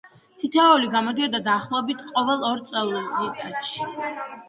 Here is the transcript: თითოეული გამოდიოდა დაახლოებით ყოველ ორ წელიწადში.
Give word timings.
თითოეული 0.43 0.89
გამოდიოდა 0.95 1.43
დაახლოებით 1.49 2.03
ყოველ 2.09 2.49
ორ 2.51 2.67
წელიწადში. 2.75 3.91